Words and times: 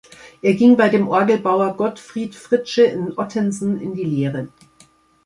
Er 0.41 0.55
ging 0.55 0.77
bei 0.77 0.89
dem 0.89 1.07
Orgelbauer 1.07 1.77
Gottfried 1.77 2.33
Fritzsche 2.33 2.81
in 2.81 3.15
Ottensen 3.19 3.79
in 3.79 3.93
die 3.93 4.03
Lehre. 4.03 4.47